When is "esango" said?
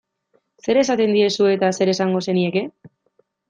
1.95-2.25